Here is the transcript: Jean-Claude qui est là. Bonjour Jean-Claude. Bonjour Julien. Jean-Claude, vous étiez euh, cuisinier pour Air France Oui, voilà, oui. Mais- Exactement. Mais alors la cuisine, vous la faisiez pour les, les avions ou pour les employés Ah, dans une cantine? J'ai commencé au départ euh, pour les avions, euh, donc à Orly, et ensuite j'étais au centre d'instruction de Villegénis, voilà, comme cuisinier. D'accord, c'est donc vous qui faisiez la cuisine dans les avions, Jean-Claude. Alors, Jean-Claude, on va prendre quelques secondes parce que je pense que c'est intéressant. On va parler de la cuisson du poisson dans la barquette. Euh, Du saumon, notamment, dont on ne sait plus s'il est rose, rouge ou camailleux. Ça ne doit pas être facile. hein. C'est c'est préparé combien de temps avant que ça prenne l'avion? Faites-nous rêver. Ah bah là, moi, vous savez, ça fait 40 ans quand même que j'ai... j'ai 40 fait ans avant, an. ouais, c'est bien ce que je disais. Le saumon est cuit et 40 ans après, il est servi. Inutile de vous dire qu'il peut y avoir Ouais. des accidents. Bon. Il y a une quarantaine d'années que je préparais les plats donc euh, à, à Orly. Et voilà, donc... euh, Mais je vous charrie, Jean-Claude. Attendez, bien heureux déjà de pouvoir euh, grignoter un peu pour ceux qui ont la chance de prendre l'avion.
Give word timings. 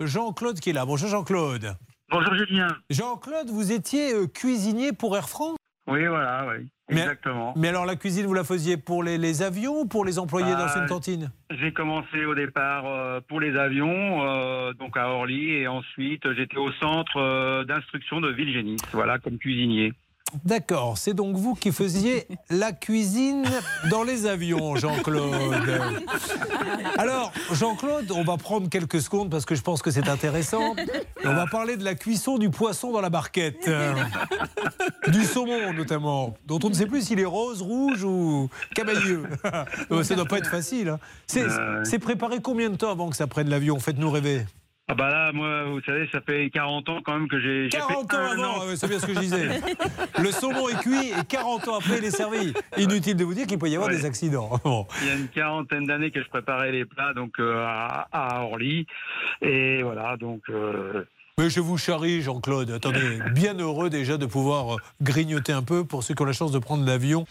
Jean-Claude 0.00 0.58
qui 0.60 0.70
est 0.70 0.72
là. 0.72 0.84
Bonjour 0.84 1.08
Jean-Claude. 1.08 1.76
Bonjour 2.10 2.34
Julien. 2.34 2.68
Jean-Claude, 2.90 3.48
vous 3.48 3.72
étiez 3.72 4.12
euh, 4.12 4.26
cuisinier 4.26 4.92
pour 4.92 5.16
Air 5.16 5.28
France 5.28 5.56
Oui, 5.88 6.06
voilà, 6.06 6.46
oui. 6.48 6.66
Mais- 6.90 7.00
Exactement. 7.00 7.54
Mais 7.56 7.68
alors 7.68 7.86
la 7.86 7.96
cuisine, 7.96 8.26
vous 8.26 8.34
la 8.34 8.44
faisiez 8.44 8.76
pour 8.76 9.02
les, 9.02 9.16
les 9.18 9.42
avions 9.42 9.80
ou 9.82 9.86
pour 9.86 10.04
les 10.04 10.18
employés 10.18 10.52
Ah, 10.54 10.66
dans 10.66 10.80
une 10.82 10.86
cantine? 10.88 11.30
J'ai 11.50 11.72
commencé 11.72 12.24
au 12.26 12.34
départ 12.34 12.84
euh, 12.86 13.20
pour 13.26 13.40
les 13.40 13.56
avions, 13.56 14.22
euh, 14.28 14.72
donc 14.74 14.96
à 14.96 15.08
Orly, 15.08 15.50
et 15.52 15.68
ensuite 15.68 16.30
j'étais 16.34 16.58
au 16.58 16.70
centre 16.72 17.64
d'instruction 17.64 18.20
de 18.20 18.30
Villegénis, 18.32 18.76
voilà, 18.92 19.18
comme 19.18 19.38
cuisinier. 19.38 19.92
D'accord, 20.44 20.98
c'est 20.98 21.14
donc 21.14 21.36
vous 21.36 21.54
qui 21.54 21.70
faisiez 21.72 22.26
la 22.50 22.72
cuisine 22.72 23.44
dans 23.90 24.02
les 24.02 24.26
avions, 24.26 24.76
Jean-Claude. 24.76 25.80
Alors, 26.98 27.32
Jean-Claude, 27.52 28.10
on 28.12 28.24
va 28.24 28.36
prendre 28.36 28.68
quelques 28.68 29.00
secondes 29.00 29.30
parce 29.30 29.44
que 29.44 29.54
je 29.54 29.62
pense 29.62 29.82
que 29.82 29.90
c'est 29.90 30.08
intéressant. 30.08 30.74
On 31.24 31.34
va 31.34 31.46
parler 31.46 31.76
de 31.76 31.84
la 31.84 31.94
cuisson 31.94 32.38
du 32.38 32.50
poisson 32.50 32.92
dans 32.92 33.00
la 33.00 33.10
barquette. 33.10 33.68
Euh, 33.68 33.94
Du 35.08 35.24
saumon, 35.24 35.72
notamment, 35.72 36.34
dont 36.46 36.58
on 36.64 36.68
ne 36.68 36.74
sait 36.74 36.86
plus 36.86 37.02
s'il 37.06 37.20
est 37.20 37.24
rose, 37.24 37.62
rouge 37.62 38.02
ou 38.04 38.48
camailleux. 38.74 39.24
Ça 39.44 39.64
ne 39.90 40.14
doit 40.16 40.24
pas 40.26 40.38
être 40.38 40.50
facile. 40.50 40.88
hein. 40.88 40.98
C'est 41.26 41.44
c'est 41.84 41.98
préparé 41.98 42.40
combien 42.40 42.70
de 42.70 42.76
temps 42.76 42.90
avant 42.90 43.10
que 43.10 43.16
ça 43.16 43.26
prenne 43.26 43.48
l'avion? 43.48 43.78
Faites-nous 43.78 44.10
rêver. 44.10 44.46
Ah 44.86 44.94
bah 44.94 45.08
là, 45.08 45.32
moi, 45.32 45.64
vous 45.64 45.80
savez, 45.80 46.06
ça 46.12 46.20
fait 46.20 46.50
40 46.50 46.88
ans 46.90 47.00
quand 47.02 47.14
même 47.14 47.26
que 47.26 47.40
j'ai... 47.40 47.70
j'ai 47.70 47.78
40 47.78 48.10
fait 48.12 48.16
ans 48.18 48.32
avant, 48.32 48.42
an. 48.64 48.66
ouais, 48.68 48.76
c'est 48.76 48.86
bien 48.86 48.98
ce 48.98 49.06
que 49.06 49.14
je 49.14 49.18
disais. 49.20 49.48
Le 50.18 50.30
saumon 50.30 50.68
est 50.68 50.78
cuit 50.82 51.08
et 51.08 51.24
40 51.26 51.68
ans 51.68 51.76
après, 51.78 51.96
il 51.98 52.04
est 52.04 52.10
servi. 52.10 52.52
Inutile 52.76 53.16
de 53.16 53.24
vous 53.24 53.32
dire 53.32 53.46
qu'il 53.46 53.58
peut 53.58 53.68
y 53.70 53.76
avoir 53.76 53.88
Ouais. 53.88 53.96
des 53.96 54.04
accidents. 54.04 54.60
Bon. 54.64 54.86
Il 55.00 55.08
y 55.08 55.10
a 55.10 55.14
une 55.14 55.28
quarantaine 55.28 55.84
d'années 55.86 56.10
que 56.10 56.22
je 56.22 56.28
préparais 56.28 56.70
les 56.70 56.84
plats 56.84 57.14
donc 57.14 57.32
euh, 57.40 57.64
à, 57.66 58.08
à 58.12 58.42
Orly. 58.42 58.86
Et 59.40 59.82
voilà, 59.82 60.18
donc... 60.18 60.42
euh, 60.50 61.04
Mais 61.38 61.48
je 61.48 61.60
vous 61.60 61.78
charrie, 61.78 62.20
Jean-Claude. 62.20 62.70
Attendez, 62.70 63.20
bien 63.34 63.54
heureux 63.54 63.88
déjà 63.88 64.18
de 64.18 64.26
pouvoir 64.26 64.74
euh, 64.74 64.78
grignoter 65.00 65.52
un 65.52 65.62
peu 65.62 65.84
pour 65.84 66.02
ceux 66.02 66.12
qui 66.14 66.20
ont 66.22 66.26
la 66.26 66.34
chance 66.34 66.52
de 66.52 66.58
prendre 66.58 66.84
l'avion. 66.84 67.24